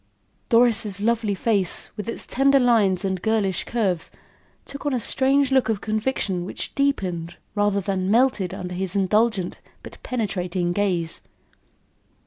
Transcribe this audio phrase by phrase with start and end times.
[0.49, 4.09] Doris' lovely face, with its tender lines and girlish curves,
[4.65, 9.59] took on a strange look of conviction which deepened, rather than melted under his indulgent,
[9.83, 11.21] but penetrating gaze.